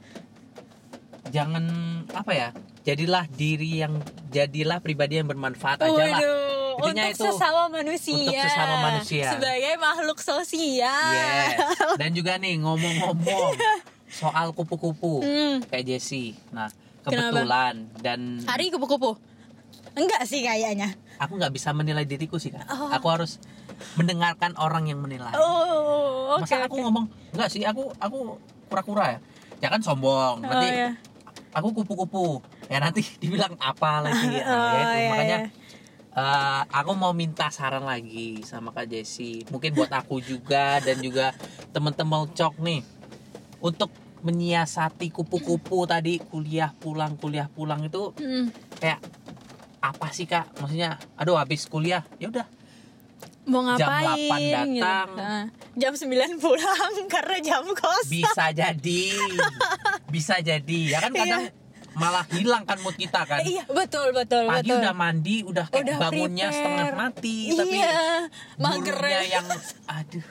[1.26, 1.64] jangan
[2.10, 2.48] apa ya?
[2.84, 3.98] Jadilah diri yang
[4.28, 6.20] jadilah pribadi yang bermanfaat aja lah.
[6.76, 8.16] Intinya untuk itu, sesama manusia.
[8.26, 9.26] untuk sesama manusia.
[9.30, 11.12] Sebagai makhluk sosial.
[11.12, 11.58] Yes.
[11.94, 13.52] Dan juga nih ngomong-ngomong
[14.20, 15.62] soal kupu-kupu Hmm.
[15.64, 16.34] kayak Jessie.
[16.50, 16.70] Nah,
[17.02, 17.34] Kenapa?
[17.34, 19.18] kebetulan dan Hari kupu-kupu.
[19.94, 20.94] Enggak sih kayaknya.
[21.14, 22.66] aku nggak bisa menilai diriku sih kan.
[22.66, 22.90] Oh.
[22.90, 23.38] Aku harus
[23.94, 25.30] mendengarkan orang yang menilai.
[25.34, 26.42] Oh, oke.
[26.42, 29.18] Masa aku ngomong enggak sih aku aku kura-kura ya.
[29.60, 30.38] Ya kan sombong.
[30.38, 30.90] Oh, Nanti iya.
[31.52, 32.42] aku kupu-kupu.
[32.66, 34.44] Ya nanti dibilang apa lagi ya.
[34.50, 34.94] Oh, ya itu.
[34.96, 35.48] iya, Makanya iya.
[36.14, 39.42] Eh, aku mau minta saran lagi sama Kak Jessie.
[39.48, 41.34] Mungkin buat aku juga dan juga
[41.70, 42.80] teman-teman cok nih
[43.58, 48.48] untuk menyiasati kupu-kupu tadi kuliah pulang kuliah pulang itu Mm.
[48.74, 49.00] kayak
[49.78, 52.48] apa sih kak maksudnya aduh habis kuliah ya udah
[53.44, 54.68] Mau Jam ngapain 8 datang.
[54.72, 55.20] gitu.
[55.20, 55.44] Nah,
[55.76, 58.08] jam 9 pulang karena jam kos.
[58.08, 59.04] bisa jadi
[60.14, 61.52] bisa jadi ya kan kadang
[61.94, 64.78] malah hilang kan mood kita kan Iya, betul betul pagi betul.
[64.78, 66.58] udah mandi udah kayak Udah bangunnya prepare.
[66.58, 67.92] setengah mati tapi Iya,
[68.56, 69.30] mager bulunya ya.
[69.32, 69.46] yang
[69.86, 70.24] aduh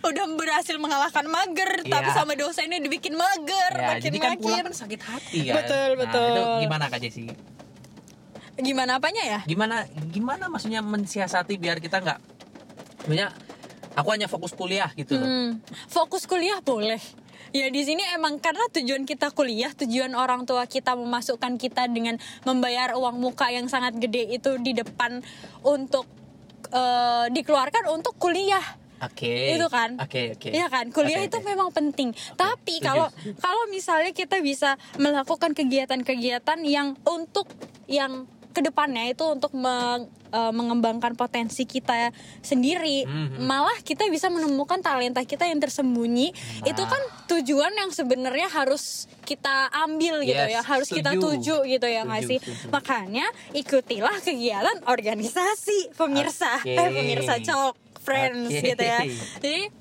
[0.00, 2.14] Udah berhasil mengalahkan mager, tapi Iya.
[2.14, 4.66] sama dosennya dibikin mager, ya makin jadi kan pulang makin.
[4.66, 6.28] kan sakit hati kan Betul, Nah, betul.
[6.30, 7.24] itu gimana kak Jessy
[8.56, 9.40] Gimana apanya ya?
[9.42, 12.18] gimana gimana maksudnya mensiasati biar kita nggak
[13.02, 13.32] maksudnya
[13.90, 15.50] aku hanya fokus kuliah gitu loh Hmm,
[15.86, 17.00] fokus kuliah boleh.
[17.50, 22.20] Ya di sini emang karena tujuan kita kuliah, tujuan orang tua kita memasukkan kita dengan
[22.46, 25.18] membayar uang muka yang sangat gede itu di depan
[25.66, 26.06] untuk
[26.70, 28.62] eh, dikeluarkan untuk kuliah.
[29.00, 29.56] Oke.
[29.56, 29.96] Itu kan?
[29.96, 30.52] Oke, oke.
[30.52, 31.48] Iya kan, kuliah Oke, itu oke.
[31.48, 32.12] memang penting.
[32.36, 33.08] Tapi setuju, kalau
[33.40, 37.48] kalau misalnya kita bisa melakukan kegiatan-kegiatan yang untuk
[37.88, 42.10] yang ke depannya itu untuk meng- eh, mengembangkan potensi kita
[42.40, 43.42] sendiri Mhm.
[43.42, 46.66] malah kita bisa menemukan talenta kita yang tersembunyi Nah.
[46.66, 48.82] itu kan tujuan yang sebenarnya harus
[49.22, 51.62] kita ambil gitu Yes, ya harus kita setuju.
[51.62, 56.74] tuju gitu ya nggak sih makanya ikutilah kegiatan organisasi pemirsa Oke.
[56.74, 58.62] eh pemirsa cok friends Oke.
[58.66, 59.00] gitu ya
[59.38, 59.58] jadi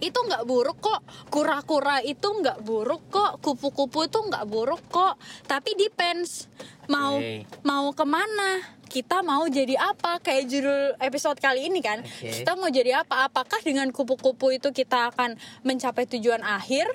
[0.00, 1.00] itu nggak buruk kok.
[1.30, 3.38] Kura-kura itu nggak buruk kok.
[3.42, 5.18] Kupu-kupu itu nggak buruk kok.
[5.46, 6.48] Tapi depends.
[6.90, 7.46] Mau Oke.
[7.62, 8.74] mau ke mana?
[8.84, 10.22] Kita mau jadi apa?
[10.22, 12.02] Kayak judul episode kali ini kan.
[12.02, 12.30] Oke.
[12.30, 13.26] kita mau jadi apa?
[13.26, 15.34] Apakah dengan kupu-kupu itu kita akan
[15.66, 16.86] mencapai tujuan akhir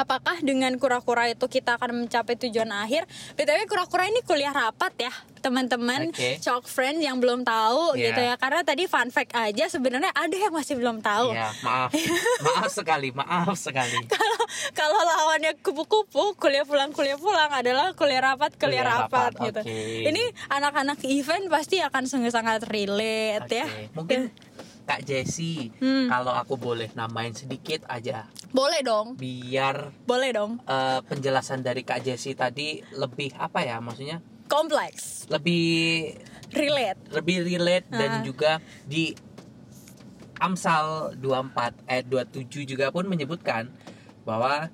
[0.00, 3.04] Apakah dengan kura-kura itu kita akan mencapai tujuan akhir?
[3.36, 6.08] BTW kura-kura ini kuliah rapat ya, teman-teman.
[6.08, 6.40] Oke.
[6.40, 8.04] Chalk friend yang belum tahu Iya.
[8.08, 8.34] gitu ya.
[8.34, 11.36] Karena tadi fun fact aja sebenarnya ada yang masih belum tahu.
[11.36, 11.92] Ya, maaf.
[12.48, 13.92] maaf sekali, maaf sekali.
[14.08, 14.40] kalau
[14.72, 19.60] kalau lawannya kupu-kupu kuliah pulang kuliah pulang adalah kuliah rapat kuliah, Kuliah rapat, rapat, gitu
[20.06, 24.20] ini anak-anak event pasti akan sangat-sangat relate ya Oke, Mungkin
[24.90, 26.10] Kak Jessie, Hmm.
[26.10, 29.14] kalau aku boleh nambahin sedikit aja, boleh dong.
[29.14, 30.58] Biar boleh dong.
[30.66, 34.18] eh, penjelasan dari Kak Jessie tadi lebih apa ya, maksudnya?
[34.50, 35.30] Kompleks.
[35.30, 36.18] Lebih
[36.50, 36.98] relate.
[37.08, 37.96] Lebih relate Ah.
[37.96, 39.14] dan juga di
[40.36, 43.70] Amsal 24 ayat 27 juga pun menyebutkan
[44.24, 44.72] bahwa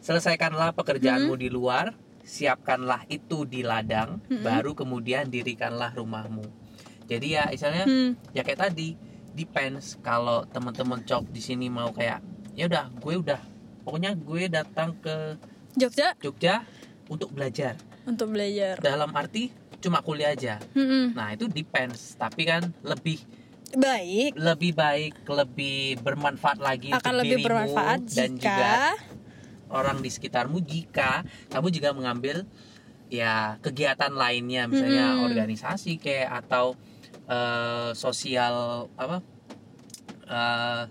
[0.00, 6.44] selesaikanlah pekerjaanmu di luar, siapkanlah itu di ladang, baru kemudian dirikanlah rumahmu.
[7.06, 8.10] Jadi ya istilahnya Hmm.
[8.32, 9.98] ya kayak tadi depends.
[10.00, 12.22] Kalau teman-teman cok di sini mau kayak
[12.54, 13.42] ya udah gue udah.
[13.84, 15.36] Pokoknya gue datang ke
[15.76, 16.14] Jogja?
[16.22, 16.62] Jogja
[17.10, 17.76] untuk belajar.
[18.06, 18.78] Untuk belajar.
[18.80, 19.50] Dalam arti
[19.82, 20.56] cuma kuliah aja.
[20.72, 21.12] Mm-mm.
[21.12, 22.16] nah itu depends.
[22.16, 23.20] Tapi kan lebih
[23.74, 24.38] baik.
[24.38, 28.72] lebih baik lebih bermanfaat lagi akan untuk lebih dirimu bermanfaat dan jika juga
[29.74, 30.58] orang di sekitarmu.
[30.62, 32.46] Jika kamu juga mengambil
[33.12, 34.70] ya kegiatan lainnya.
[34.70, 35.26] Misalnya Mm-mm.
[35.28, 36.78] organisasi kayak atau
[37.26, 38.54] eh, sosial
[38.94, 39.18] apa
[40.24, 40.82] eh,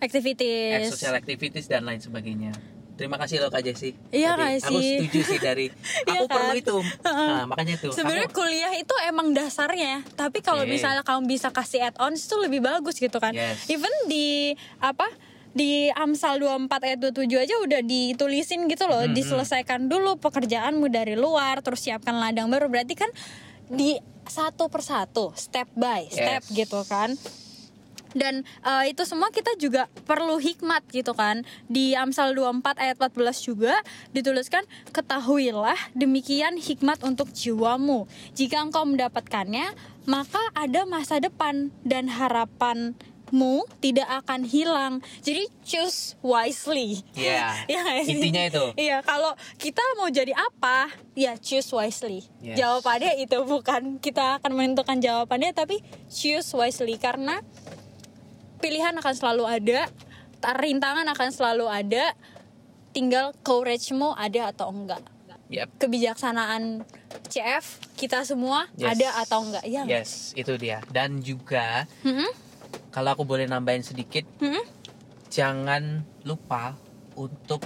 [0.00, 2.52] activities social activities dan lain sebagainya.
[2.94, 3.96] Terima kasih loh Kak Jessi.
[4.12, 4.76] Iya, Kak Aku Jessi.
[5.00, 5.66] setuju sih dari
[6.04, 6.60] Iya aku perlu kan?
[6.60, 6.76] itu.
[7.00, 7.88] Nah, makanya itu.
[7.90, 10.76] Sebenarnya Kamu- kuliah itu emang dasarnya, tapi kalau Oke.
[10.76, 13.32] misalnya kamu bisa kasih add-ons itu lebih bagus gitu kan.
[13.32, 13.72] Yes.
[13.72, 15.08] Even di apa
[15.50, 19.16] di Amsal 24 ayat 27 aja udah ditulisin gitu loh, Mm-mm.
[19.16, 22.68] diselesaikan dulu pekerjaanmu dari luar, terus siapkan ladang baru.
[22.68, 23.08] Berarti kan
[23.66, 23.96] di
[24.30, 26.54] satu persatu, step by step Yes.
[26.54, 27.18] gitu kan.
[28.10, 31.46] Dan eh, itu semua kita juga perlu hikmat gitu kan.
[31.70, 33.74] Di Amsal 24 ayat 14 juga
[34.10, 38.10] dituliskan ketahuilah demikian hikmat untuk jiwamu.
[38.34, 39.74] Jika engkau mendapatkannya
[40.10, 42.10] maka ada masa depan dan
[43.30, 47.54] harapanmu tidak akan hilang jadi choose wisely Iya.
[48.04, 48.18] Sih?
[48.18, 48.64] Intinya itu.
[48.74, 52.26] Iya, kalau kita mau jadi apa, ya choose wisely.
[52.42, 52.58] Yes.
[52.58, 57.44] Jawabannya itu bukan kita akan menentukan jawabannya, tapi choose wisely karena
[58.58, 59.86] pilihan akan selalu ada,
[60.58, 62.16] rintangan akan selalu ada,
[62.90, 65.02] tinggal courage-mu ada atau enggak.
[65.50, 65.66] Yap.
[65.82, 66.86] Kebijaksanaan
[67.26, 68.96] CF kita semua Yes.
[68.96, 69.62] ada atau enggak?
[69.66, 69.86] Nggak?
[69.86, 70.78] Yes, itu dia.
[70.90, 72.49] Dan juga Mm-mm.
[72.90, 74.62] Kalau aku boleh nambahin sedikit, Mm-mm.
[75.30, 76.74] jangan lupa
[77.14, 77.62] untuk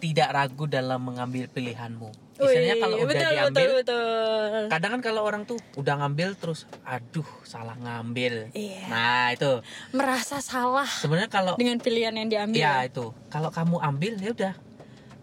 [0.00, 2.30] tidak ragu dalam mengambil pilihanmu.
[2.40, 4.64] Misalnya kalau udah betul, diambil, betul, betul.
[4.72, 8.48] kadang kan kalau orang tuh udah ngambil terus, aduh salah ngambil.
[8.56, 8.84] Iya.
[8.88, 9.60] Nah itu
[9.92, 12.56] merasa salah sebenarnya kalau dengan pilihan yang diambil.
[12.56, 14.54] ya itu kalau kamu ambil ya udah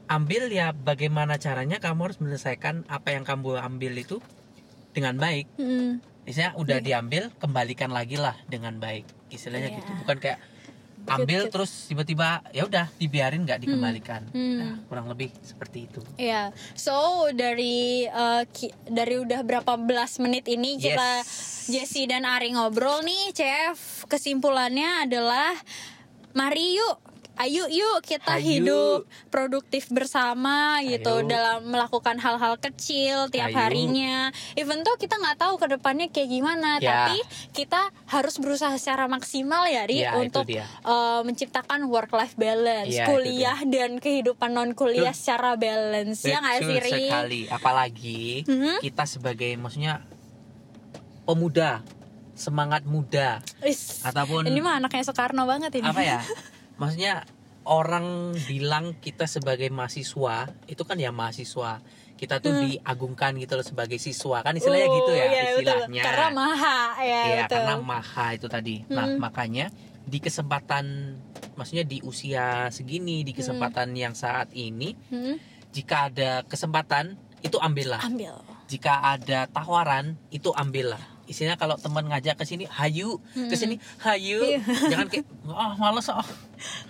[0.07, 4.21] ambil ya bagaimana caranya kamu harus menyelesaikan apa yang kamu ambil itu
[4.93, 5.49] dengan baik.
[5.57, 5.99] Mm.
[6.27, 9.07] Misalnya udah diambil kembalikan lagi lah dengan baik.
[9.27, 9.77] Istilahnya Iya.
[9.79, 10.39] gitu bukan kayak
[11.07, 11.51] ambil good.
[11.55, 14.27] terus tiba-tiba ya udah dibiarin nggak dikembalikan.
[14.27, 14.59] Hmm.
[14.59, 16.03] Nah, kurang lebih seperti itu.
[16.17, 16.91] Iya, so
[17.31, 21.71] dari uh, ki- dari udah berapa belas menit ini kita Yes.
[21.71, 25.55] Jesse dan Ari ngobrol nih, CF kesimpulannya adalah
[26.33, 26.99] mari yuk,
[27.37, 28.43] ayo yuk kita Ayo.
[28.43, 33.57] hidup produktif bersama gitu dalam melakukan hal-hal kecil tiap Ayo.
[33.59, 34.29] harinya.
[34.53, 37.05] Even tuh kita nggak tahu ke depannya kayak gimana, Ya.
[37.05, 37.17] tapi
[37.51, 40.49] kita harus berusaha secara maksimal ya, Ri, Ya, untuk
[40.83, 45.19] uh, menciptakan work life balance, Ya, kuliah dan kehidupan non kuliah Betul.
[45.19, 47.01] secara balance ya nggak sih Betul Ri?
[47.03, 47.41] sekali.
[47.47, 48.81] Apalagi Mhm.
[48.81, 50.01] kita sebagai maksudnya
[51.23, 51.83] pemuda,
[52.33, 55.85] semangat muda Wis, ataupun ini mah anaknya Soekarno banget ini.
[55.85, 56.21] apa ya?
[56.77, 57.25] Maksudnya
[57.63, 58.05] orang
[58.41, 60.35] bilang kita sebagai mahasiswa
[60.65, 61.83] itu kan ya mahasiswa
[62.15, 64.95] kita tuh diagungkan gitu loh sebagai siswa kan istilahnya Hmm.
[64.95, 65.51] Oh, gitu ya iya, betul.
[65.59, 67.51] istilahnya Karena maha ya Iya, betul.
[67.51, 69.19] karena maha itu tadi nah Hmm.
[69.19, 69.65] makanya
[70.01, 70.85] di kesempatan
[71.53, 75.35] maksudnya di usia segini di kesempatan yang saat ini Hmm,
[75.69, 78.33] jika ada kesempatan itu ambillah ambil.
[78.65, 84.39] jika ada tawaran itu ambillah isinya kalau teman ngajak ke sini hayu ke sini hayu
[84.39, 84.59] Iya.
[84.87, 86.23] jangan kayak ah males ah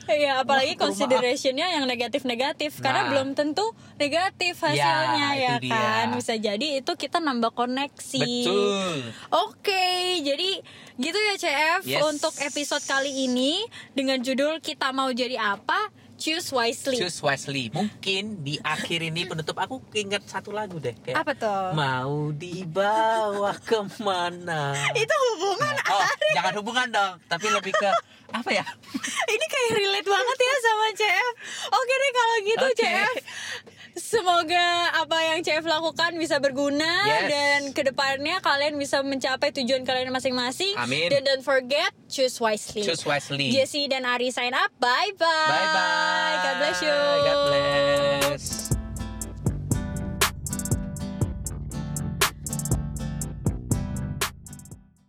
[0.07, 0.83] Iya, apalagi Wah, rumah.
[0.87, 3.09] considerationnya yang negatif-negatif karena Nah.
[3.11, 5.75] belum tentu negatif hasilnya Ya, ya, itu dia.
[5.75, 6.07] kan.
[6.15, 8.23] Bisa jadi itu kita nambah koneksi.
[8.47, 8.95] betul
[9.29, 10.63] Oke, jadi
[10.95, 11.99] gitu ya CF Yes.
[12.01, 13.59] untuk episode kali ini
[13.91, 15.91] dengan judul kita mau jadi apa?
[16.17, 16.97] Choose wisely.
[16.97, 21.77] choose wisely mungkin di akhir ini penutup aku ingat satu lagu deh kayak Apa tuh?
[21.77, 27.89] mau dibawa ke mana Itu hubungan oh jangan hubungan dong tapi lebih ke
[28.31, 28.65] apa ya
[29.33, 31.33] ini kayak relate banget ya sama CF.
[31.69, 32.79] Oke deh kalau gitu Oke.
[32.83, 33.15] CF.
[33.97, 37.25] Semoga apa yang CF lakukan bisa berguna Yes.
[37.33, 40.77] dan ke depannya kalian bisa mencapai tujuan kalian masing-masing.
[40.77, 41.09] Amin.
[41.09, 42.85] Dan don't forget choose wisely.
[42.85, 44.69] choose wisely Jesse dan Ari sign up.
[44.77, 45.49] Bye bye.
[45.49, 46.93] bye bye God bless you.
[47.25, 48.76] God